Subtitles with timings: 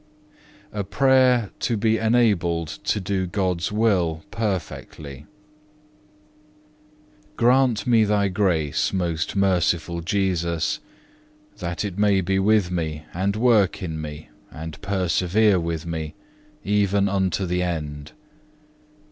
[0.71, 5.27] '"A PRAYER TO BE ENABLED TO DO GOD'S WILL PERFECTLY
[7.27, 7.35] 3.
[7.37, 10.79] Grant me Thy grace, most merciful Jesus,
[11.59, 16.15] that it may be with me, and work in me, and persevere with me,
[16.63, 18.13] even unto the end.